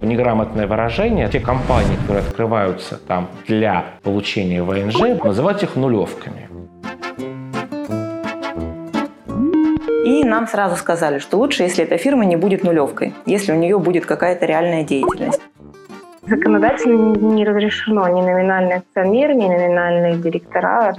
[0.00, 1.28] Неграмотное выражение.
[1.28, 6.48] Те компании, которые открываются там для получения ВНЖ, называют их нулевками.
[10.04, 13.78] И нам сразу сказали, что лучше, если эта фирма не будет нулевкой, если у нее
[13.78, 15.40] будет какая-то реальная деятельность.
[16.22, 20.94] Законодательно не разрешено ни номинальный акционер, ни номинальные директора.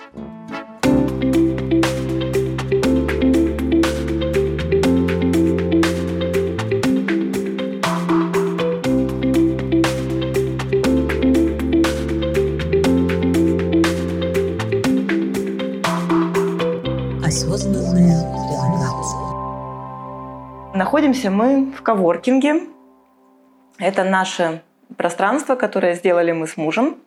[20.92, 22.64] Находимся мы в коворкинге.
[23.80, 24.62] Это наше
[24.98, 26.98] пространство, которое сделали мы с мужем.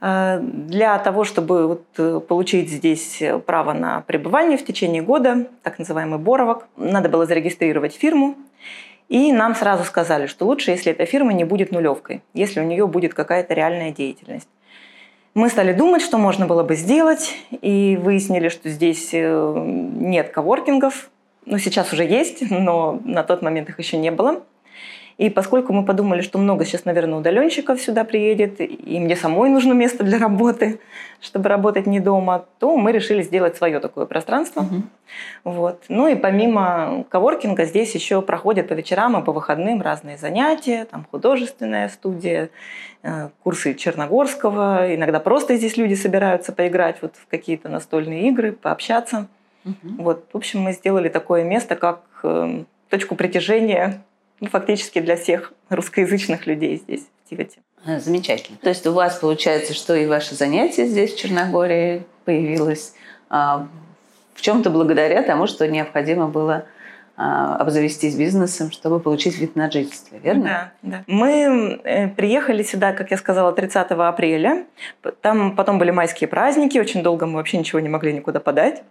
[0.00, 5.78] Э, Для того, чтобы вот э, получить здесь право на пребывание в течение года, так
[5.78, 8.34] называемый боровок, надо было зарегистрировать фирму.
[9.08, 12.88] И нам сразу сказали, что лучше, если эта фирма не будет нулевкой, если у нее
[12.88, 14.48] будет какая-то реальная деятельность.
[15.34, 19.54] Мы стали думать, что можно было бы сделать, и выяснили, что здесь э,
[20.00, 21.10] нет коворкингов.
[21.44, 24.42] Ну, сейчас уже есть, но на тот момент их еще не было.
[25.18, 29.72] И поскольку мы подумали, что много сейчас, наверное, удаленщиков сюда приедет, и мне самой нужно
[29.72, 30.80] место для работы,
[31.20, 34.64] чтобы работать не дома, то мы решили сделать свое такое пространство.
[35.44, 35.84] Вот.
[35.88, 41.06] Ну и помимо коворкинга здесь еще проходят по вечерам и по выходным разные занятия, там
[41.10, 42.48] художественная студия,
[43.02, 49.28] э, курсы Черногорского, иногда просто здесь люди собираются поиграть вот в какие-то настольные игры, пообщаться.
[49.82, 54.02] Вот, в общем, мы сделали такое место, как э, точку притяжения
[54.40, 57.60] ну, фактически для всех русскоязычных людей здесь, в Тивете.
[57.86, 58.58] А, Замечательно.
[58.60, 62.94] То есть у вас получается, что и ваше занятие здесь, в Черногории, появилось
[63.30, 63.68] а,
[64.34, 66.66] в чем-то благодаря тому, что необходимо было
[67.16, 70.72] а, обзавестись бизнесом, чтобы получить вид на жительство, верно?
[70.82, 71.04] Да, да.
[71.06, 74.66] Мы э, приехали сюда, как я сказала, 30 апреля.
[75.20, 78.82] Там потом были майские праздники, очень долго мы вообще ничего не могли никуда подать.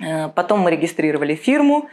[0.00, 1.88] Э, Потом мы регистрировали фирму,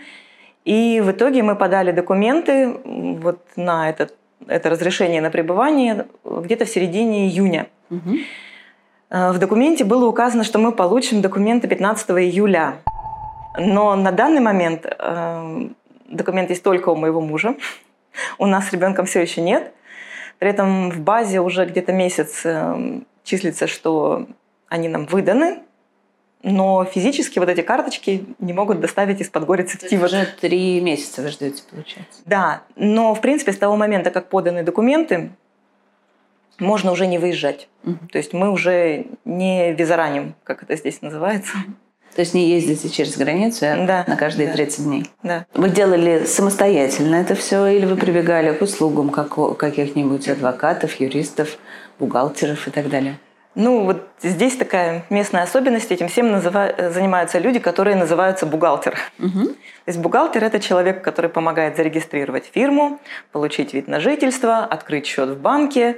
[0.63, 2.75] и в итоге мы подали документы
[3.21, 4.16] вот на этот,
[4.47, 7.67] это разрешение на пребывание где-то в середине июня.
[9.09, 12.75] Э, В документе было указано, что мы получим документы 15 июля.
[13.57, 15.69] Но на данный момент э,
[16.09, 17.55] документ есть только у моего мужа.
[18.37, 19.72] У нас с ребенком все еще нет.
[20.39, 24.27] При этом в базе уже где-то месяц э, числится, что
[24.67, 25.59] они нам выданы,
[26.47, 31.23] но физически вот эти карточки не могут доставить из Подгорицы в То уже три месяца
[31.23, 32.22] вы ждете, получается.
[32.25, 35.31] Да, но в принципе с того момента, как поданы документы,
[36.59, 37.67] можно уже не выезжать.
[37.81, 38.07] Мгм.
[38.09, 41.51] То есть мы уже не визараним, как это здесь называется.
[42.13, 44.53] То есть не ездите через границу а Да, на каждые да.
[44.53, 45.09] 30 дней.
[45.23, 45.47] Да.
[45.55, 51.57] Вы делали самостоятельно это все, или вы прибегали к услугам как- каких-нибудь адвокатов, юристов,
[52.00, 53.17] бухгалтеров и так далее?
[53.55, 55.91] Ну, вот здесь такая местная особенность.
[55.91, 58.97] Этим всем называ- занимаются люди, которые называются бухгалтер.
[59.17, 59.47] Мгм.
[59.47, 62.99] То есть бухгалтер– это человек, который помогает зарегистрировать фирму,
[63.31, 65.97] получить вид на жительство, открыть счет в банке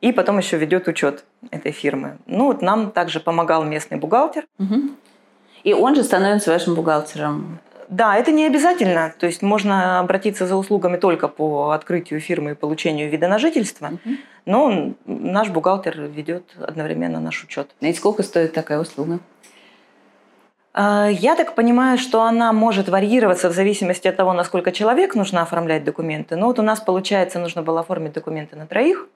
[0.00, 2.18] и потом еще ведет учет этой фирмы.
[2.26, 4.46] Ну, вот нам также помогал местный бухгалтер.
[4.58, 4.96] Мгм.
[5.62, 7.60] И он же становится вашим бухгалтером.
[7.88, 9.14] Да, это не обязательно.
[9.18, 13.92] То есть можно обратиться за услугами только по открытию фирмы и получению вида на жительство,
[14.44, 17.70] но наш бухгалтер ведет одновременно наш учет.
[17.80, 19.20] И сколько стоит такая услуга?
[20.74, 25.42] А, Я так понимаю, что она может варьироваться в зависимости от того, насколько человек нужно
[25.42, 26.36] оформлять документы.
[26.36, 29.08] Но вот у нас, получается, нужно было оформить документы на троих,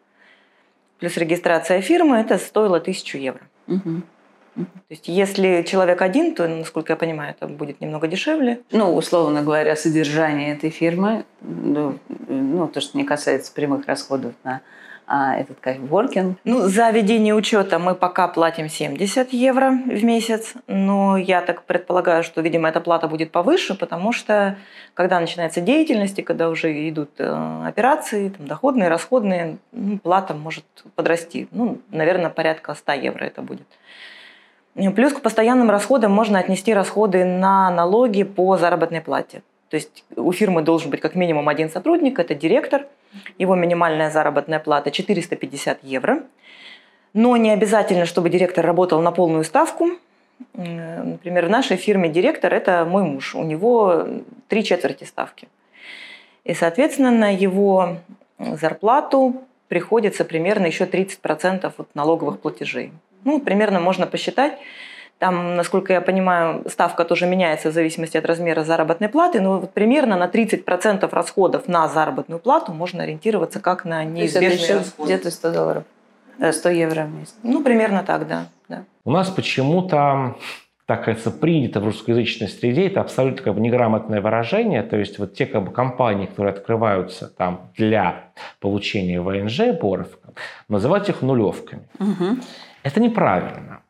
[0.98, 3.42] плюс регистрация фирмы, это стоило тысячу евро.
[3.66, 4.04] Мгм.
[4.54, 8.60] То есть если человек один, то, насколько я понимаю, это будет немного дешевле.
[8.70, 11.98] Ну, условно говоря, содержание этой фирмы, ну,
[12.28, 14.60] ну, то, что не касается прямых расходов на
[15.06, 16.38] а, этот кайфворкинг.
[16.44, 22.22] Ну, за ведение учета мы пока платим 70 евро в месяц, но я так предполагаю,
[22.22, 24.56] что, видимо, эта плата будет повыше, потому что
[24.94, 30.64] когда начинается деятельность и когда уже идут э, операции, там, доходные, расходные, ну, плата может
[30.94, 31.48] подрасти.
[31.50, 33.66] Ну, наверное, порядка 100 евро это будет.
[34.74, 39.42] И Плюс к постоянным расходам можно отнести расходы на налоги по заработной плате.
[39.68, 42.86] То есть у фирмы должен быть как минимум один сотрудник, это директор.
[43.38, 46.22] Его минимальная заработная плата 450 евро.
[47.12, 49.90] Но не обязательно, чтобы директор работал на полную ставку.
[50.54, 53.34] М, Например, в нашей фирме директор– это мой муж.
[53.34, 54.06] У него
[54.48, 55.48] три четверти ставки.
[56.44, 57.98] И, соответственно, на его
[58.38, 62.92] зарплату приходится примерно еще 30% от налоговых платежей.
[63.24, 64.58] Ну, примерно можно посчитать,
[65.18, 69.72] Там, насколько я понимаю, ставка тоже меняется в зависимости от размера заработной платы, но вот
[69.72, 75.14] примерно на 30% расходов на заработную плату можно ориентироваться как на неизбежные расходы.
[75.14, 75.84] Где-то 100 долларов,
[76.50, 77.34] 100 э, евро в месяц.
[77.44, 78.46] Ну, примерно так, да.
[78.68, 78.84] да.
[79.04, 80.34] У нас почему-то
[80.86, 85.34] так кажется, принято в русскоязычной среде, это абсолютно как бы неграмотное выражение, то есть вот
[85.34, 90.08] те как бы компании, которые открываются там для получения ВНЖ, боров,
[90.68, 91.88] называть их нулевками.
[91.98, 92.36] Угу.
[92.82, 93.82] Это неправильно.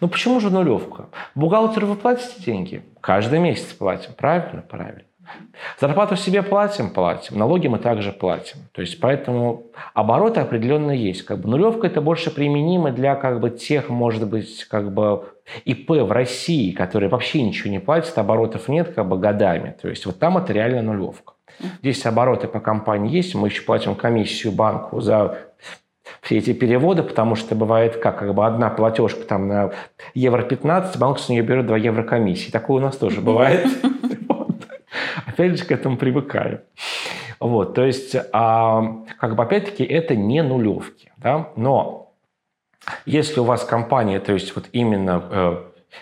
[0.00, 1.06] Ну почему же нулевка?
[1.34, 2.82] Бухгалтеру вы платите деньги?
[3.00, 4.12] Каждый месяц платим.
[4.14, 4.62] Правильно?
[4.62, 5.02] Правильно.
[5.80, 8.58] Зарплату себе платим, платим, налоги мы также платим.
[8.72, 9.64] То есть поэтому
[9.94, 11.22] обороты определенно есть.
[11.22, 15.28] Как бы нулевка это больше применимо для как бы тех, может быть, как бы
[15.64, 19.76] ИП в России, которые вообще ничего не платят, оборотов нет как бы годами.
[19.80, 21.34] То есть вот там это реально нулевка.
[21.80, 25.49] Здесь обороты по компании есть, мы еще платим комиссию банку за
[26.20, 29.70] все эти переводы, потому что бывает как, как бы одна платежка там на
[30.14, 32.50] евро 15, банк с нее берет 2 евро комиссии.
[32.50, 33.66] Такое у нас тоже бывает.
[35.26, 36.60] Опять же, к этому привыкаем.
[37.38, 42.12] Вот, то есть, а, как бы опять-таки, это не нулевки, да, но
[43.06, 45.56] если у вас компания, то есть вот именно э,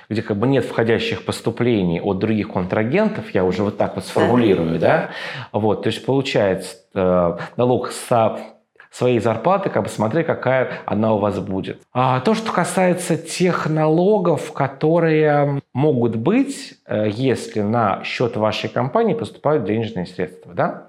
[0.08, 4.80] где как бы нет входящих поступлений от других контрагентов, я уже вот так вот сформулирую,
[4.80, 5.10] да,
[5.52, 7.96] вот, то есть получается э, налог с
[8.90, 11.80] своей зарплаты, как бы смотри, какая она у вас будет.
[11.92, 19.14] А то, что касается тех налогов, которые могут быть, э, если на счет вашей компании
[19.14, 20.88] поступают денежные средства, да,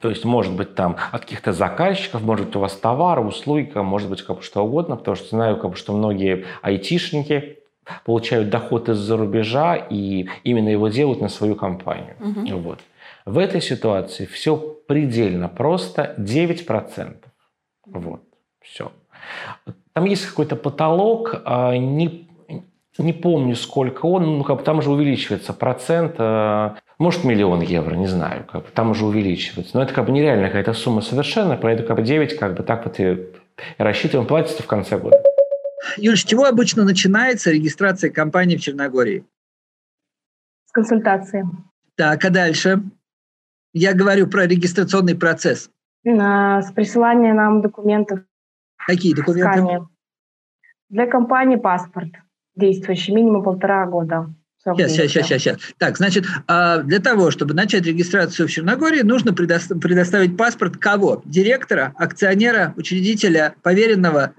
[0.00, 4.08] то есть, может быть, там от каких-то заказчиков, может быть, у вас товары, услуги, может
[4.08, 7.58] быть, как бы что угодно, потому что знаю, как бы, что многие айтишники
[8.04, 12.14] получают доход из-за рубежа и именно его делают на свою компанию.
[12.20, 12.58] Угу.
[12.58, 12.78] Вот.
[13.28, 17.16] В этой ситуации все предельно просто 9%.
[17.84, 18.22] Вот,
[18.62, 18.90] все.
[19.92, 22.26] Там есть какой-то потолок, а, не,
[22.96, 27.94] не помню, сколько он, ну, как бы там уже увеличивается процент, а, может, миллион евро,
[27.96, 29.76] не знаю, как бы, там уже увеличивается.
[29.76, 32.86] Но это как бы нереальная какая-то сумма совершенно, поэтому как бы 9, как бы так
[32.86, 33.26] вот и
[33.76, 35.22] рассчитываем, платится в конце года.
[35.98, 39.26] Юль, с чего обычно начинается регистрация компании в Черногории?
[40.64, 41.44] С консультации.
[41.94, 42.80] Так, а дальше?
[43.72, 45.70] Я говорю про регистрационный процесс.
[46.04, 48.20] С присыланием нам документов.
[48.86, 49.86] Какие документы?
[50.88, 52.12] Для компании паспорт
[52.56, 54.34] действующий минимум полтора года.
[54.58, 55.58] Сейчас, сейчас, сейчас, сейчас, сейчас.
[55.78, 61.22] Так, значит, а, для того, чтобы начать регистрацию в Черногории, нужно предоставить паспорт кого?
[61.24, 64.32] Директора, акционера, учредителя, поверенного?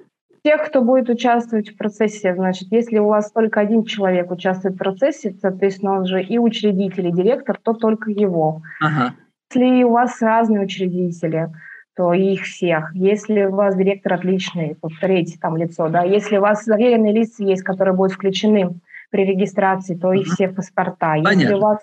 [0.44, 2.34] Тех, кто будет участвовать в процессе.
[2.34, 7.08] Значит, если у вас только один человек участвует в процессе, соответственно, он же и учредитель,
[7.08, 8.62] и директор, то только его.
[8.82, 9.16] Ага.
[9.52, 11.50] Если у вас разные учредители,
[11.96, 12.96] то их всех.
[12.96, 16.04] Если у вас директор отличный, то третье там лицо, да.
[16.04, 21.16] Если у вас заверенные лица есть, которые будут включены при регистрации, то их все паспорта.
[21.16, 21.40] Понятно.
[21.40, 21.80] Если у вас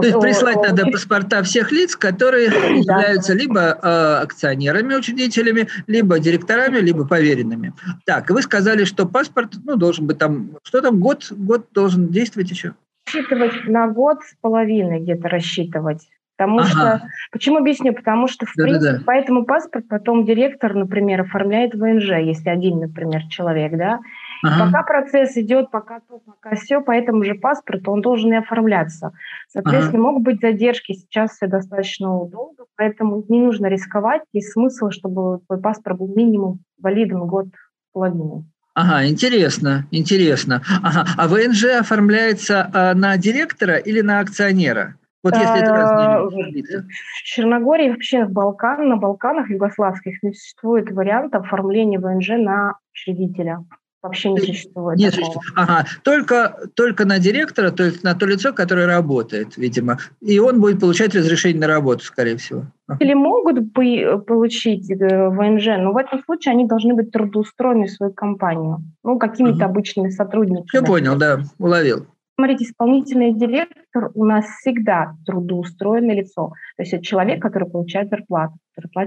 [0.00, 6.78] то есть прислать надо паспорта всех лиц, которые являются либо э, акционерами, учредителями, либо директорами,
[6.78, 7.72] либо поверенными.
[8.04, 12.50] Так, вы сказали, что паспорт, ну, должен быть там, что там, год, год должен действовать
[12.50, 12.74] еще?
[13.06, 16.08] Рассчитывать на год с половиной где-то рассчитывать.
[16.36, 16.68] Потому ага.
[16.68, 17.02] что,
[17.32, 17.94] почему объясню?
[17.94, 19.04] Потому что, в да, принципе, да, да.
[19.04, 24.00] по этому паспорт потом директор, например, оформляет ВНЖ, если один, например, человек, да.
[24.42, 24.66] Ага.
[24.66, 29.12] Пока процесс идет, пока то, пока все, по этому же паспорту он должен и оформляться.
[29.48, 30.08] Соответственно, ага.
[30.08, 35.60] могут быть задержки, сейчас все достаточно долго, поэтому не нужно рисковать, есть смысл, чтобы твой
[35.60, 37.46] паспорт был минимум валидным год
[37.92, 38.44] половину.
[38.74, 40.62] Ага, интересно, интересно.
[40.82, 41.06] Ага.
[41.16, 44.96] А ВНЖ оформляется а, на директора или на акционера?
[45.26, 51.38] Вот если это разные В Черногории, вообще в Балкан, на Балканах югославских не существует варианта
[51.38, 53.64] оформления ВНЖ на учредителя.
[54.06, 54.98] Вообще не существует.
[54.98, 55.40] Нет, такого.
[55.54, 59.98] ага, только, только на директора, то есть на то лицо, которое работает, видимо.
[60.20, 62.64] И он будет получать разрешение на работу, скорее всего.
[63.00, 67.90] Или могут бы получить э, ВНЖ, но в этом случае они должны быть трудоустроены в
[67.90, 68.78] свою компанию.
[69.02, 69.64] Ну, какими-то угу.
[69.64, 70.66] обычными сотрудниками.
[70.68, 72.06] Все понял, да, уловил.
[72.36, 76.52] Смотрите, исполнительный директор у нас всегда трудоустроенное лицо.
[76.76, 78.54] То есть это человек, который получает зарплату.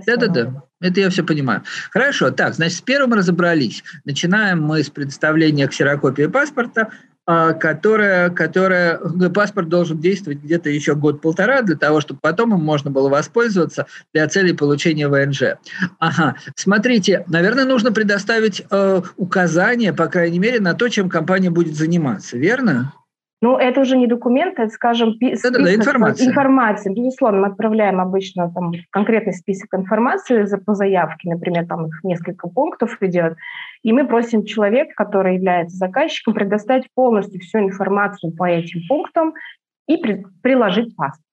[0.07, 1.62] Да-да-да, это я все понимаю.
[1.91, 3.83] Хорошо, так, значит, с первым разобрались.
[4.03, 6.89] Начинаем мы с представления ксерокопии паспорта,
[7.27, 8.98] а, которая, которая,
[9.29, 14.27] паспорт должен действовать где-то еще год-полтора для того, чтобы потом им можно было воспользоваться для
[14.27, 15.59] целей получения ВНЖ.
[16.00, 21.75] Ага, смотрите, наверное, нужно предоставить э, указания, по крайней мере, на то, чем компания будет
[21.75, 22.93] заниматься, верно?
[23.41, 26.27] Ну, это уже не документ, это, скажем, список да, да, информация.
[26.27, 26.93] информации.
[26.93, 32.98] Безусловно, мы отправляем обычно там, конкретный список информации по заявке, например, там их несколько пунктов
[33.01, 33.38] идет,
[33.81, 39.34] и мы просим человека, который является заказчиком, предоставить полностью всю информацию по этим пунктам
[39.88, 41.24] и при, приложить паспорт.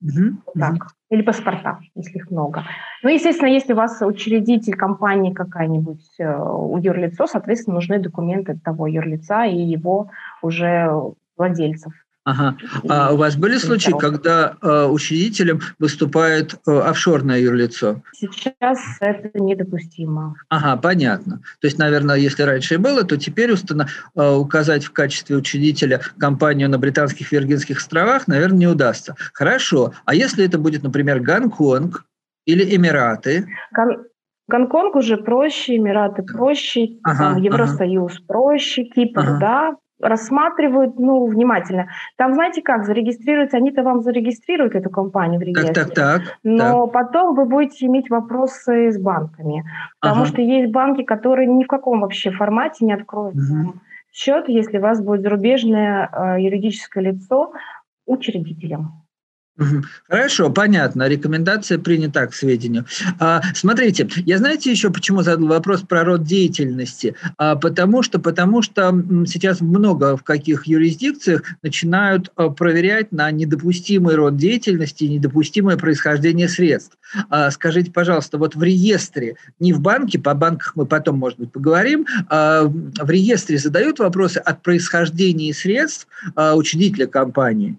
[0.00, 0.60] Угу.
[0.60, 0.74] Так.
[1.10, 2.64] Или паспорта, если их много.
[3.02, 8.86] Ну, естественно, если у вас учредитель компании какая-нибудь, э, у юрлицо, соответственно, нужны документы того
[8.86, 10.10] юрлица и его
[10.40, 11.92] уже владельцев.
[12.28, 12.58] Ага.
[12.90, 18.02] А у вас были случаи, когда э, учредителем выступает э, офшорное юрлицо?
[18.12, 20.34] Сейчас это недопустимо.
[20.50, 21.40] Ага, понятно.
[21.60, 23.90] То есть, наверное, если раньше и было, то теперь установ...
[24.14, 29.14] э, указать в качестве учредителя компанию на Британских Виргинских островах, наверное, не удастся.
[29.32, 29.94] Хорошо.
[30.04, 32.04] А если это будет, например, Гонконг
[32.44, 33.46] или Эмираты?
[33.74, 34.04] Гон...
[34.48, 38.24] Гонконг уже проще, Эмираты проще, ага, Евросоюз ага.
[38.26, 39.38] проще, Кипр, ага.
[39.38, 41.88] да, рассматривают, ну, внимательно.
[42.16, 45.74] Там, знаете как, зарегистрируются, они-то вам зарегистрируют эту компанию в регистре.
[45.74, 46.38] Так, так, так.
[46.44, 46.92] Но так.
[46.92, 49.64] потом вы будете иметь вопросы с банками.
[50.00, 50.30] Потому ага.
[50.30, 53.74] что есть банки, которые ни в каком вообще формате не откроют угу.
[54.12, 57.52] счет, если у вас будет зарубежное э, юридическое лицо
[58.06, 58.92] учредителем.
[60.08, 61.08] Хорошо, понятно.
[61.08, 62.86] Рекомендация принята к сведению.
[63.18, 67.16] А, смотрите, я знаете еще, почему задал вопрос про род деятельности?
[67.38, 68.92] А, потому что, потому что
[69.26, 76.48] сейчас много в каких юрисдикциях начинают а, проверять на недопустимый род деятельности и недопустимое происхождение
[76.48, 76.96] средств.
[77.28, 81.50] А, скажите, пожалуйста, вот в реестре, не в банке, по банках мы потом, может быть,
[81.50, 87.76] поговорим, а в реестре задают вопросы от происхождения средств а, учредителя компании?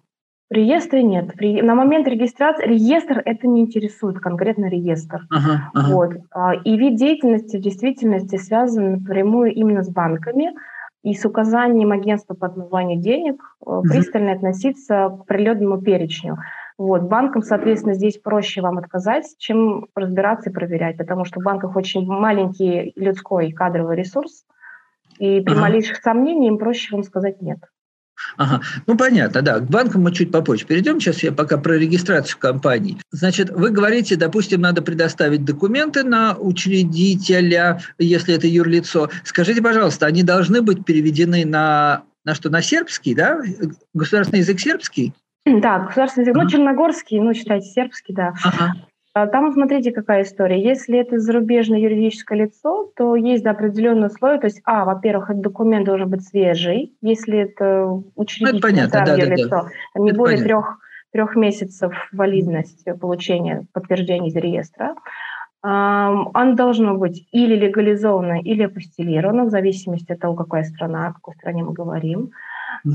[0.49, 1.35] В реестре нет.
[1.35, 5.27] При, на момент регистрации реестр это не интересует, конкретно реестр.
[5.29, 5.93] Ага, ага.
[5.93, 6.11] Вот.
[6.31, 10.55] А, и вид деятельности в действительности связан напрямую именно с банками
[11.03, 13.83] и с указанием агентства по отмыванию денег угу.
[13.83, 16.37] пристально относиться к определенному перечню.
[16.79, 17.03] Вот.
[17.03, 22.07] Банкам, соответственно, здесь проще вам отказать, чем разбираться и проверять, потому что в банках очень
[22.07, 24.45] маленький людской кадровый ресурс,
[25.19, 25.61] и при ага.
[25.61, 27.59] малейших сомнениях им проще вам сказать нет.
[28.37, 28.61] Ага.
[28.87, 29.59] Ну, понятно, да.
[29.59, 30.99] К банкам мы чуть попозже перейдем.
[30.99, 32.97] Сейчас я пока про регистрацию компаний.
[33.11, 39.09] Значит, вы говорите, допустим, надо предоставить документы на учредителя, если это юрлицо.
[39.23, 43.41] Скажите, пожалуйста, они должны быть переведены на, на что, на сербский, да?
[43.93, 45.13] Государственный язык сербский?
[45.45, 48.33] Да, государственный язык, ну, черногорский, ну, считайте, сербский, да.
[48.43, 48.75] Ага.
[49.13, 50.61] А там, смотрите, какая история.
[50.61, 54.39] Если это зарубежное юридическое лицо, то есть да, определенные условия.
[54.39, 56.95] То есть, а, во-первых, этот документ должен быть свежий.
[57.01, 60.79] Если это учредительное это понятно, да, лицо, да, не это более трех,
[61.11, 64.95] трех месяцев валидность получения подтверждения из реестра.
[65.61, 71.33] Оно должно быть или легализовано, или апостелировано, в зависимости от того, какая страна, о какой
[71.33, 72.31] стране мы говорим.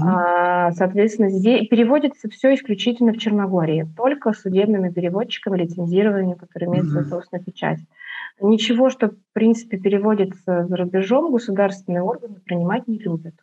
[0.01, 7.07] А, соответственно, здесь переводится все исключительно в Черногории, только судебными переводчиками, лицензированными, которые имеют свою
[7.07, 7.81] собственную печать.
[8.41, 13.35] Ничего, что, в принципе, переводится за рубежом, государственные органы принимать не любят.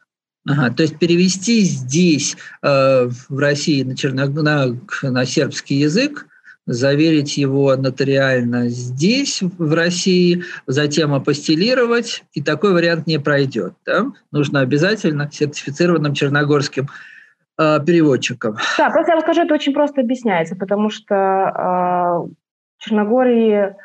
[0.48, 4.26] Ага, то есть перевести здесь, э, в России, на, черно...
[4.26, 6.28] на, на сербский язык,
[6.66, 13.74] заверить его нотариально здесь, в России, затем апостелировать, и такой вариант не пройдет.
[13.86, 14.06] Да?
[14.32, 16.88] Нужно обязательно сертифицированным черногорским
[17.58, 18.58] э, переводчиком.
[18.78, 22.34] Да, просто я вам скажу, это очень просто объясняется, потому что э,
[22.82, 23.76] Черногории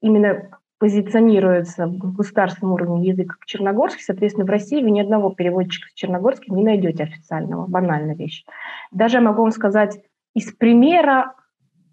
[0.00, 5.88] именно позиционируется в государственном уровне язык как черногорский, соответственно, в России вы ни одного переводчика
[5.88, 8.44] с черногорским не найдете официального, банальная вещь.
[8.90, 10.00] Даже я могу вам сказать
[10.34, 11.34] из примера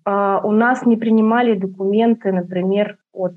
[0.06, 3.36] у нас не принимали документы, например, от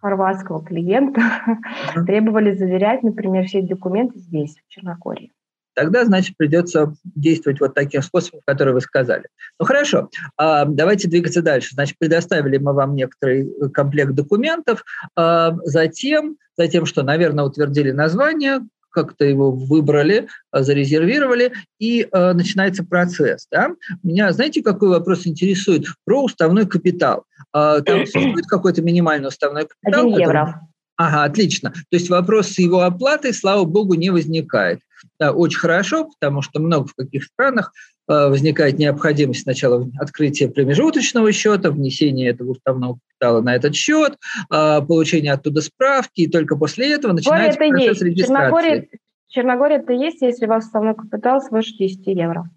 [0.00, 2.04] хорватского клиента, uh-huh.
[2.04, 5.32] требовали заверять, например, все документы здесь, в Черногории.
[5.74, 9.24] Тогда, значит, придется действовать вот таким способом, который вы сказали.
[9.60, 10.08] Ну хорошо,
[10.38, 11.74] а, давайте двигаться дальше.
[11.74, 14.84] Значит, предоставили мы вам некоторый комплект документов,
[15.16, 18.60] а, затем, затем что, наверное, утвердили название,
[18.96, 23.46] как-то его выбрали, а, зарезервировали, и э, начинается процесс.
[23.52, 23.72] Да?
[24.02, 25.84] Меня, знаете, какой вопрос интересует?
[26.06, 27.24] Про уставной капитал.
[27.54, 30.06] Э, там существует какой-то минимальный уставной капитал?
[30.06, 30.60] Один евро.
[30.96, 31.72] Ага, отлично.
[31.72, 34.80] То есть вопрос с его оплатой, слава богу, не возникает.
[35.20, 37.72] Да, очень хорошо, потому что много в каких странах
[38.06, 44.16] возникает необходимость сначала открытия промежуточного счета, внесения этого уставного капитала на этот счет,
[44.50, 48.02] э, получения оттуда справки, и только после этого начинается это процесс есть.
[48.02, 48.88] регистрации.
[49.28, 52.48] Черногория, это есть, если у вас уставной капитал свыше 10 евро.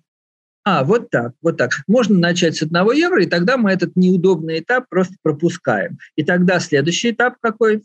[0.64, 1.72] А, вот так, вот так.
[1.88, 5.98] Можно начать с одного евро, и тогда мы этот неудобный этап просто пропускаем.
[6.16, 7.84] И тогда следующий этап какой?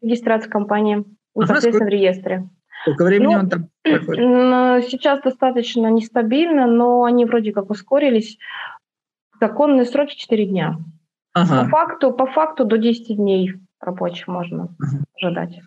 [0.00, 2.48] Регистрация компании, непосредственно ага, в реестре.
[2.82, 4.90] Сколько времени ну, он там проходит?
[4.90, 8.38] Сейчас достаточно нестабильно, но они вроде как ускорились.
[9.40, 10.78] Законные сроки 4 дня.
[11.32, 11.64] Ага.
[11.64, 15.04] По, факту, по факту до 10 дней рабочих можно ага.
[15.14, 15.60] ожидать.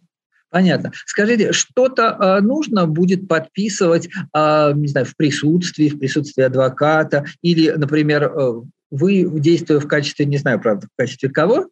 [0.49, 0.91] Понятно.
[1.07, 7.71] Скажите, что-то э, нужно будет подписывать, э, не знаю, в присутствии, в присутствии адвоката, или,
[7.71, 11.69] например, э, вы, действуя в качестве, не знаю, правда, в качестве кого,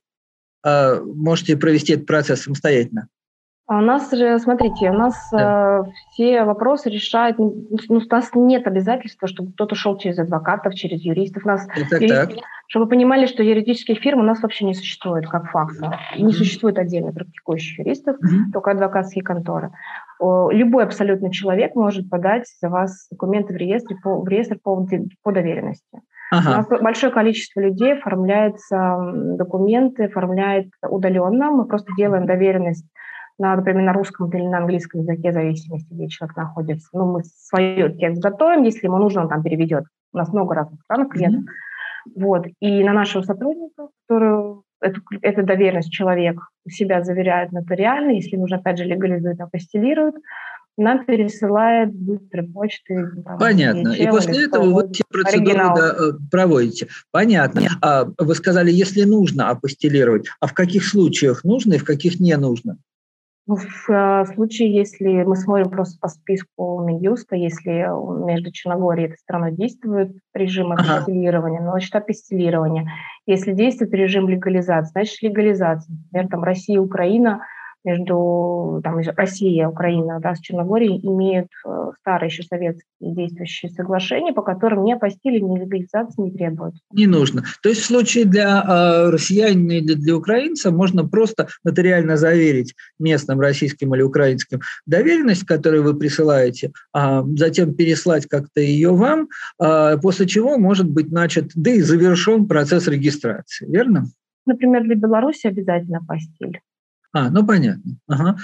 [0.66, 3.08] э, можете провести этот процесс самостоятельно?
[3.72, 5.80] А у нас же, смотрите, у нас да.
[5.80, 7.56] э, все вопросы решает, ну,
[7.88, 11.46] у нас нет обязательства, чтобы кто-то шел через адвокатов, через юристов.
[11.46, 12.44] У нас так, так, юрист, так.
[12.68, 16.00] Чтобы вы понимали, что юридических фирм у нас вообще не существует как факта.
[16.18, 16.36] И не mm-hmm.
[16.36, 18.52] существует отдельно практикующих юристов, mm-hmm.
[18.52, 19.72] только адвокатские конторы.
[20.20, 24.86] Любой абсолютно человек может подать за вас документы в реестре по, в реестр по,
[25.24, 26.02] по доверенности.
[26.30, 26.50] Ага.
[26.50, 28.98] У нас большое количество людей оформляется
[29.38, 31.52] документы, оформляет удаленно.
[31.52, 32.86] Мы просто делаем доверенность
[33.42, 36.88] на, например, на русском или на английском языке, в зависимости, где человек находится.
[36.94, 39.86] Ну, мы свой текст готовим, если ему нужно, он там переведет.
[40.14, 41.44] У нас много разных стран клиентов.
[41.44, 42.12] Mm-hmm.
[42.24, 42.46] Вот.
[42.60, 48.58] И на нашего сотрудника, который эту, эту доверенность человек у себя заверяет нотариально, если нужно,
[48.58, 50.16] опять же, легализует, апостелирует,
[50.78, 53.06] нам пересылает быстрой почтой.
[53.24, 53.90] Там, Понятно.
[53.90, 56.88] И после этого вот те процедуры да, э, проводите.
[57.12, 57.64] Понятно.
[57.82, 62.36] А вы сказали, если нужно апостелировать, а в каких случаях нужно и в каких не
[62.38, 62.78] нужно?
[63.52, 67.86] Ну, в э, случае, если мы смотрим просто по списку Минюста, если
[68.26, 71.72] между Черногорией и этой страной действует режим апостилирования, ага.
[71.72, 72.90] значит апостилирование.
[73.26, 75.94] Если действует режим легализации, значит легализация.
[76.14, 77.42] Например, там Россия, Украина–
[77.84, 84.42] между там, Россией Украиной да, с Черногорией имеют э, старые еще советские действующие соглашения, по
[84.42, 86.82] которым ни апостили, ни легализации не требуется.
[86.94, 87.44] Не нужно.
[87.64, 93.40] То есть в случае для э, россиянина или для украинца можно просто нотариально заверить местным
[93.40, 99.28] российским или украинским доверенность, которую вы присылаете, а затем переслать как-то ее вам,
[99.62, 104.06] э, после чего может быть начат, да и завершен процесс регистрации, верно?
[104.46, 106.60] Например, для Беларуси обязательно апостиль.
[107.14, 107.98] А, ну понятно.
[108.08, 108.38] Ага.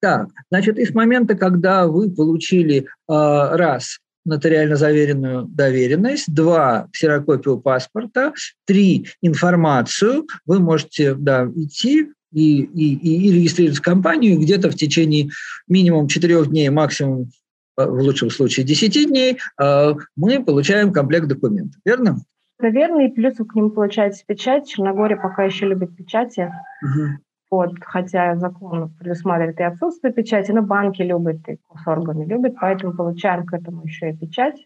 [0.00, 7.58] Так, значит, и с момента, когда вы получили э, раз нотариально заверенную доверенность, два ксерокопию
[7.58, 8.32] паспорта,
[8.64, 15.28] три информацию, вы можете да, идти и, и, и регистрировать компанию где-то в течение
[15.68, 17.30] минимум четырех дней, максимум
[17.76, 22.18] в лучшем случае 10 дней, мы получаем комплект документов, верно?
[22.58, 24.68] Это верно, и плюс к нему получается печать.
[24.68, 26.52] Черногория пока еще любит печати.
[26.82, 27.18] Угу.
[27.50, 33.46] Вот, хотя закон предусматривает и отсутствие печати, но банки любят, и госорганы любят, поэтому получаем
[33.46, 34.56] к этому еще и печать.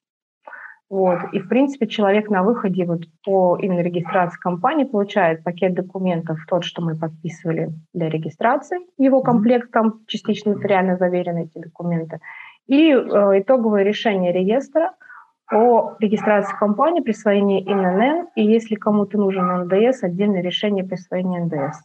[0.91, 1.19] Вот.
[1.33, 6.65] И, в принципе, человек на выходе вот по именно регистрации компании получает пакет документов, тот,
[6.65, 12.21] что мы подписывали для регистрации, его комплект, там частично нотариально заверены эти документы,
[12.67, 12.95] и э,
[13.41, 14.95] итоговое решение реестра
[15.53, 21.83] о регистрации компании, присвоении ИНН, и если кому-то нужен НДС, отдельное решение присвоения НДС.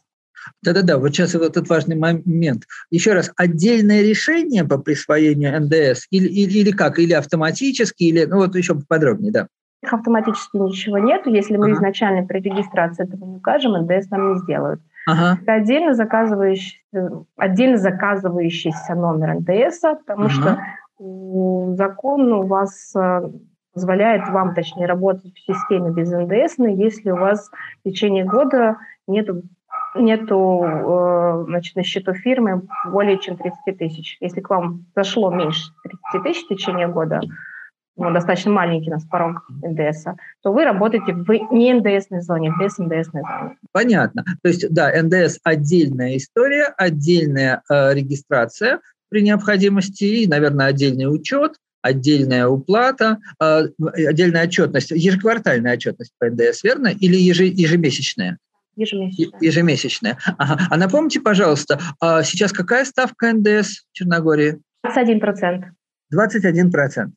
[0.62, 2.64] Да-да-да, вот сейчас вот этот важный момент.
[2.90, 7.00] Еще раз, отдельное решение по присвоению НДС или, или, или как?
[7.00, 9.48] Или автоматически, или, ну вот еще поподробнее, да.
[9.90, 11.24] Автоматически ничего нет.
[11.26, 11.76] Если мы ага.
[11.76, 14.82] изначально при регистрации этого не укажем, НДС нам не сделают.
[15.06, 15.38] Ага.
[15.42, 16.82] Это отдельно заказывающий,
[17.36, 20.30] отдельно заказывающийся номер НДС, потому ага.
[20.30, 23.30] что закон у вас э,
[23.74, 27.50] позволяет вам, точнее, работать в системе без НДС, но если у вас
[27.84, 28.78] в течение года
[29.08, 29.28] нет
[29.96, 34.18] нету э, значит, на счету фирмы более чем 30 тысяч.
[34.20, 35.72] Если к вам зашло меньше
[36.14, 37.22] 30 тысяч в течение года,
[37.96, 40.06] ну, достаточно маленький у нас порог НДС,
[40.42, 43.58] то вы работаете в не НДСной зоне, без НДСной зоны.
[43.72, 44.26] Понятно.
[44.42, 48.80] То есть, да, НДС отдельная история, отдельная э, регистрация
[49.10, 53.66] при необходимости и, наверное, отдельный учет, отдельная уплата, э,
[54.08, 56.88] отдельная отчетность, ежеквартальная отчетность по НДС, верно?
[56.88, 58.40] Или ежемесячная?
[58.76, 59.40] Ежемесячная.
[59.42, 60.18] Ежемесячная.
[60.38, 60.68] Ага.
[60.70, 64.60] А напомните, пожалуйста, а сейчас какая ставка НДС в Черногории?
[64.86, 65.64] 21%.
[66.14, 67.08] 21%.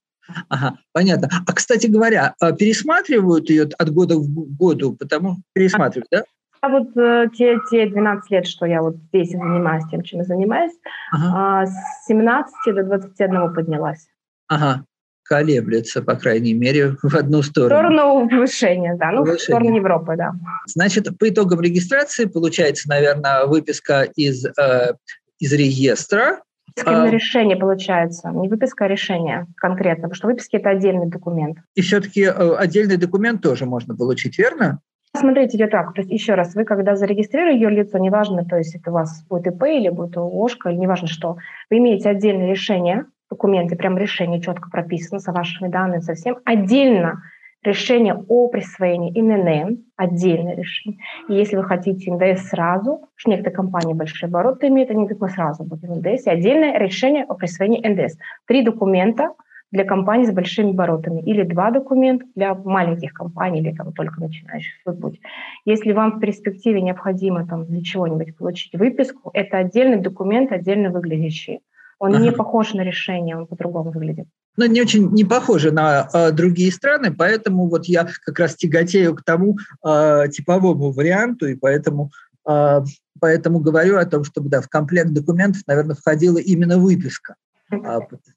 [0.49, 1.29] Ага, понятно.
[1.47, 6.25] А, кстати говоря, а пересматривают ее от года в году, потому пересматривают, да?
[6.61, 10.25] А вот э, те, те 12 лет, что я вот здесь занимаюсь тем, чем я
[10.25, 10.73] занимаюсь,
[11.13, 11.63] ага.
[11.63, 14.09] а, с 17 до 21 поднялась.
[14.49, 14.85] Ага
[15.29, 17.75] колеблется, по крайней мере, в одну сторону.
[17.75, 19.39] В сторону повышения, да, ну, повышения.
[19.39, 20.33] в сторону Европы, да.
[20.67, 24.95] Значит, по итогам регистрации получается, наверное, выписка из, э,
[25.39, 26.43] из реестра.
[26.77, 31.59] Выписка а, решение получается, не выписка, а решение конкретно, потому что выписки– это отдельный документ.
[31.75, 34.81] И все-таки э, отдельный документ тоже можно получить, верно?
[35.17, 35.95] Смотрите, идет так.
[35.95, 39.25] То есть еще раз, вы когда зарегистрируете ее лицо, неважно, то есть это у вас
[39.29, 41.39] будет ИП или будет ОШКа, или неважно что,
[41.71, 46.39] вы имеете отдельное решение, документы, прям решение четко прописано со вашими данными, со всем.
[46.45, 47.23] Отдельно
[47.63, 51.01] решение о присвоении ИНН, отдельное решение.
[51.29, 55.29] И если вы хотите НДС сразу, что некоторые компании большие обороты имеют, они говорят, мы
[55.29, 58.17] сразу будем НДС, и отдельное решение о присвоении НДС.
[58.47, 59.31] Три документа
[59.73, 64.81] для компаний с большими оборотами или два документа для маленьких компаний или там только начинающих
[64.83, 65.21] свой путь.
[65.65, 71.61] Если вам в перспективе необходимо там для чего-нибудь получить выписку, это отдельный документ, отдельно выглядящий.
[71.99, 72.23] Он ага.
[72.23, 74.27] не похож на решение, он по-другому выглядит.
[74.57, 79.15] Ну, не очень не похоже на э, другие страны, поэтому вот я как раз тяготею
[79.15, 82.11] к тому э, типовому варианту, и поэтому,
[82.49, 82.81] э,
[83.21, 87.37] поэтому говорю о том, чтобы да, в комплект документов, наверное, входила именно выписка,
[87.71, 87.79] э,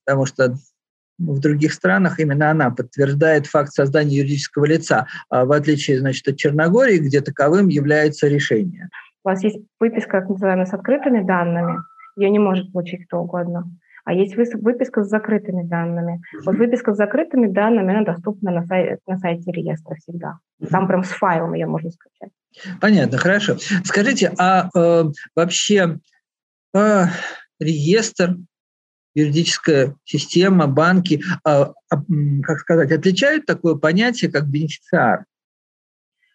[0.06, 0.56] потому что
[1.17, 6.98] в других странах именно она подтверждает факт создания юридического лица, в отличие, значит, от Черногории,
[6.98, 8.89] где таковым является решение.
[9.26, 11.80] У вас есть выписка, так называемая, с открытыми данными,
[12.19, 13.71] ее не может получить кто угодно.
[14.05, 16.21] А есть выписка с закрытыми данными.
[16.43, 20.39] Вот выписка с закрытыми данными, она доступна на, сай- на сайте реестра всегда.
[20.71, 22.32] Там прям с файлом ее можно скачать.
[22.82, 23.58] Понятно, хорошо.
[23.84, 25.03] Скажите, а э,
[25.36, 25.99] вообще
[26.73, 27.03] э,
[27.60, 28.38] реестр,
[29.13, 35.25] юридическая система, банки, э, э, как сказать, отличают такое понятие, как бенефициар?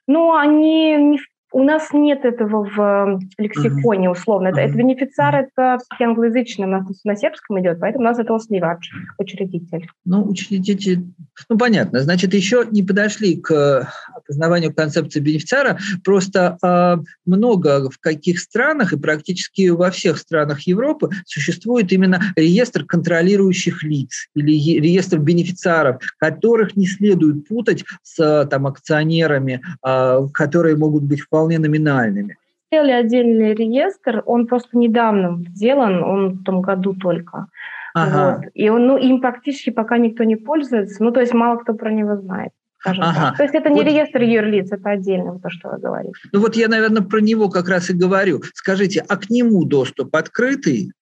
[0.07, 1.19] Ну, они не
[1.55, 4.49] у нас нет этого в лексиконе условно.
[4.49, 8.91] Это, это бенефициар, это англоязычный, у нас на сербском идет, поэтому у нас это осливач,
[9.19, 9.89] учредитель.
[10.05, 11.05] Ну, учредитель,
[11.49, 12.01] ну, понятно.
[12.01, 15.79] Значит, еще не подошли к опознаванию концепции бенефициара.
[16.03, 22.85] Просто э, много в каких странах и практически во всех странах Европы существует именно реестр
[22.85, 31.05] контролирующих лиц или реестр бенефициаров, которых не следует путать с там, акционерами, э, которые могут
[31.05, 32.37] быть вполне вполне номинальными.
[32.71, 37.47] Сделали отдельный реестр, он просто недавно сделан, он в том году только.
[37.95, 38.41] Ага.
[38.43, 38.51] Вот.
[38.55, 41.93] И он, ну, им практически пока никто не пользуется, ну, то есть мало кто про
[41.93, 42.51] него знает.
[42.85, 43.15] Ага.
[43.15, 43.37] Так.
[43.37, 43.87] То есть это не вот.
[43.87, 46.15] реестр юрлиц, это отдельно то, что вы говорите.
[46.33, 48.43] Ну вот я, наверное, про него как раз и говорю.
[48.55, 50.93] Скажите, а к нему доступ открытый?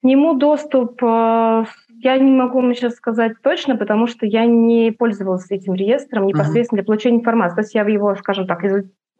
[0.00, 1.64] К нему доступ, э,
[2.02, 6.78] я не могу вам сейчас сказать точно, потому что я не пользовалась этим реестром непосредственно
[6.78, 7.56] uh для получения информации.
[7.56, 8.62] То есть я его, скажем так,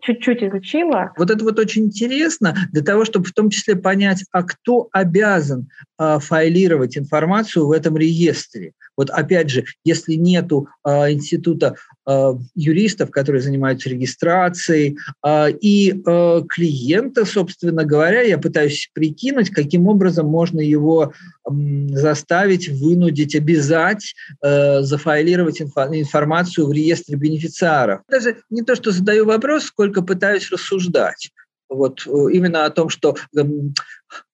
[0.02, 1.12] чуть-чуть изучила.
[1.16, 5.68] Вот это вот очень интересно для того, чтобы в том числе понять, а кто обязан
[5.98, 8.72] э, файлировать информацию в этом реестре.
[8.96, 11.74] Вот опять же, если нету э, института
[12.08, 19.88] э, юристов, которые занимаются регистрацией, э, и э, клиента, собственно говоря, я пытаюсь прикинуть, каким
[19.88, 21.50] образом можно его э,
[21.88, 28.00] заставить, вынудить, обязать э, зафайлировать инфо- информацию в реестре бенефициаров.
[28.08, 31.30] Даже не то, что задаю вопрос, сколько пытаюсь рассуждать.
[31.68, 33.72] Вот э, именно о том, что, ну,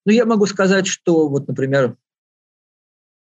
[0.05, 1.97] я могу сказать, что, вот, например,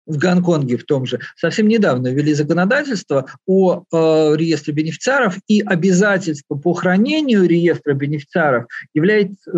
[0.08, 6.56] в Гонконге в том же, совсем недавно ввели законодательство о э, реестре бенефициаров, и обязательство
[6.56, 9.58] по хранению реестра бенефициаров является, э,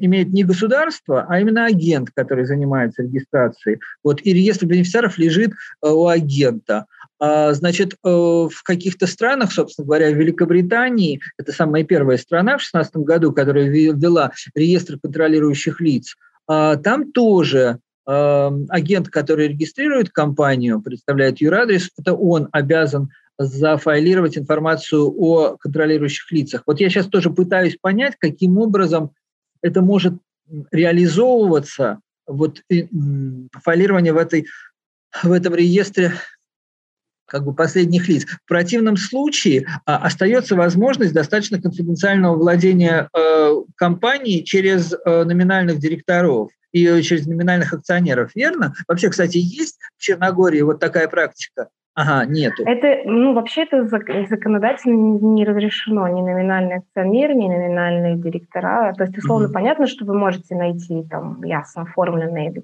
[0.00, 3.80] имеет не государство, а именно агент, который занимается регистрацией.
[4.04, 6.78] Вот, и реестр бенефициаров лежит э, у агента.
[6.78, 12.62] А, значит, э, в каких-то странах, собственно говоря, в Великобритании, это самая первая страна в
[12.62, 16.14] 2016 году, которая ввела реестр контролирующих лиц,
[16.46, 25.12] а, там тоже Эм, агент, который регистрирует компанию, представляет юрадрес, это он обязан зафайлировать информацию
[25.14, 26.62] о контролирующих лицах.
[26.64, 29.10] Вот я сейчас тоже пытаюсь понять, каким образом
[29.60, 30.14] это может
[30.70, 32.62] реализовываться, вот
[33.62, 34.46] файлирование в, этой,
[35.22, 36.14] в этом реестре
[37.28, 38.24] как бы последних лиц.
[38.24, 46.50] В противном случае а, остается возможность достаточно конфиденциального владения э, компанией через э, номинальных директоров
[46.72, 48.74] и через номинальных акционеров, верно?
[48.88, 51.68] Вообще, кстати, есть в Черногории вот такая практика?
[51.94, 52.62] Ага, нету.
[52.64, 58.94] Это, ну, вообще это законодательно не разрешено ни номинальный акционер, ни номинальные директора.
[58.96, 62.62] То есть, условно, mm понятно, что вы можете найти там ясно оформленные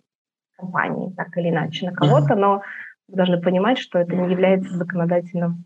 [0.57, 2.63] компании, так или иначе, на кого-то, mm но
[3.09, 5.59] вы должны понимать, что это не является законодательно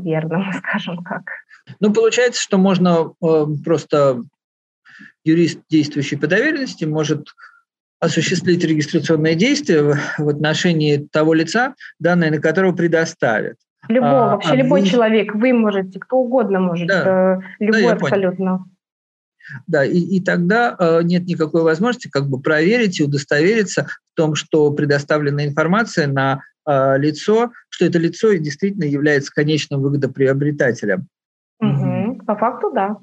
[0.00, 1.22] верным, скажем так.
[1.80, 4.22] Ну, получается, что можно э, просто
[5.24, 7.28] юрист, действующий по доверенности, может
[7.98, 13.56] осуществить регистрационное действие в отношении того лица, данные на которого предоставят.
[13.88, 14.86] Любого, а, вообще а любой вы...
[14.86, 18.58] человек, вы можете, кто угодно может, да, э, любой да, абсолютно.
[18.58, 18.64] Понял.
[19.66, 24.34] Да, и, и тогда э, нет никакой возможности как бы проверить и удостовериться в том,
[24.34, 31.08] что предоставленная информация на э, лицо, что это лицо действительно является конечным выгодоприобретателем.
[31.58, 32.24] Угу.
[32.26, 32.98] по факту, да.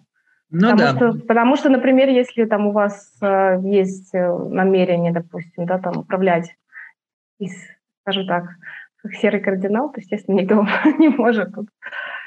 [0.52, 0.96] Ну потому, да.
[0.96, 5.98] что, потому что, например, если там у вас э, есть э, намерение, допустим, да, там
[5.98, 6.56] управлять
[7.40, 7.54] из,
[8.02, 8.44] скажем так,
[9.02, 10.64] как серый кардинал, то, естественно, никто
[11.00, 11.50] не может.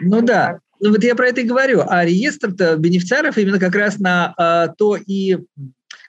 [0.01, 0.59] Ну да.
[0.81, 1.83] Ну вот я про это и говорю.
[1.87, 5.39] А реестр-то бенефициаров именно как раз на а, то и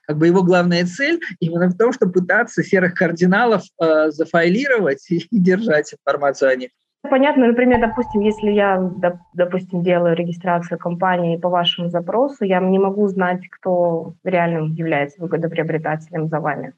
[0.08, 5.26] как бы его главная цель именно в том, чтобы пытаться серых кардиналов а, зафайлировать и
[5.30, 6.70] держать информацию о них.
[7.02, 8.90] Понятно, например, допустим, если я,
[9.34, 16.28] допустим, делаю регистрацию компании по вашему запросу, я не могу знать, кто реально является выгодоприобретателем
[16.28, 16.72] за вами.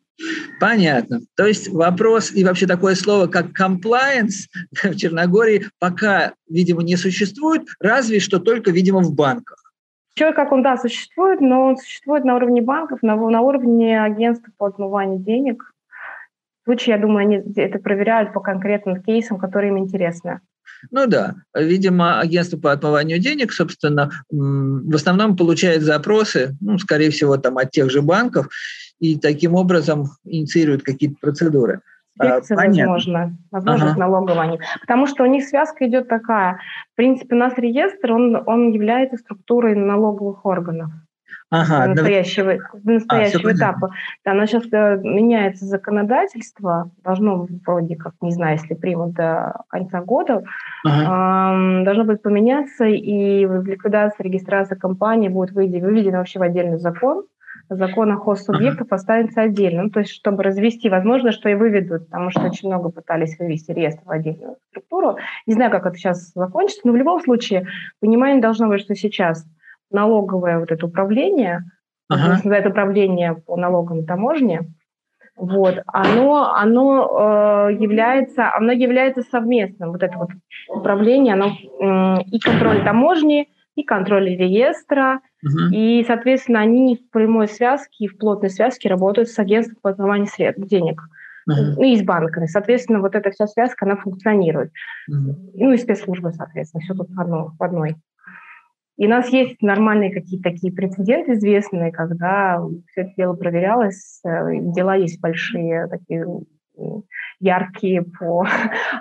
[0.61, 1.21] Понятно.
[1.37, 7.63] То есть вопрос и вообще такое слово, как compliance в Черногории пока, видимо, не существует,
[7.81, 9.70] разве что только, видимо, в банках.
[10.35, 14.67] Как он, да, существует, но он существует на уровне банков, на, на уровне агентств по
[14.67, 15.73] отмыванию денег
[16.71, 20.41] случае, я думаю, они это проверяют по конкретным кейсам, которые им интересны.
[20.91, 27.37] Ну да, видимо, агентство по отмыванию денег, собственно, в основном получает запросы, ну, скорее всего,
[27.37, 28.49] там от тех же банков,
[29.01, 31.81] и таким образом инициируют какие-то процедуры.
[32.19, 34.01] Инспекция, возможно, возможно, ага.
[34.01, 34.61] налогование.
[34.81, 36.59] Потому что у них связка идет такая.
[36.93, 40.91] В принципе, у нас реестр, он, он является структурой налоговых органов
[41.51, 43.91] ага, до настоящего, до настоящего а, этапа.
[44.25, 50.01] Да, но сейчас э, меняется законодательство, должно вроде как, не знаю, если примут до конца
[50.01, 50.45] года,
[50.85, 51.81] ага.
[51.81, 57.25] э, должно будет поменяться, и ликвидация, регистрация компании будет выведена вообще в отдельный закон,
[57.77, 58.97] закон о хозсубъектов ага.
[58.97, 59.85] останется отдельно.
[59.85, 63.73] Ну, то есть, чтобы развести, возможно, что и выведут, потому что очень много пытались вывести
[63.73, 65.17] реестр в отдельную структуру.
[65.47, 67.67] Не знаю, как это сейчас закончится, но в любом случае
[68.01, 69.47] понимание должно быть, что сейчас–
[69.91, 71.65] налоговое вот это управление,
[72.09, 74.63] это управление по налогам и таможне,
[75.37, 80.31] вот, оно, оно э, является, оно является совместным, вот это вот
[80.69, 85.21] управление, оно э, и контроль таможни, и контроль реестра,
[85.73, 90.27] и, соответственно, они в прямой связке и в плотной связке работают с агентством по отмыванию
[90.27, 91.01] средств, денег,
[91.51, 92.47] uh ну и с банками.
[92.47, 94.71] Соответственно, вот эта вся связка, она функционирует.
[95.11, 95.15] uh
[95.55, 97.97] Ну и спецслужбы, соответственно, все тут в, одно, в одной.
[98.99, 104.29] И у нас есть нормальные какие-то такие прецеденты известные, когда все это дело проверялось, э,
[104.61, 106.27] дела есть большие, такие
[107.41, 108.47] яркие по,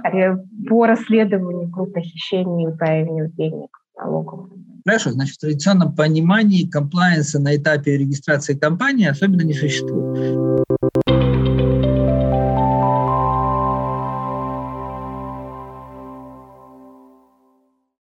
[0.70, 4.50] по расследованию крупных хищений и утаиванию денег налогов.
[4.86, 10.49] Хорошо, значит, в традиционном понимании комплайенса на этапе регистрации компании особенно не существует.